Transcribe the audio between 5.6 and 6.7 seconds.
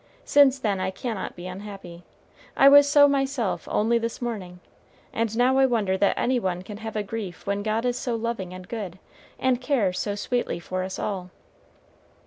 wonder that any one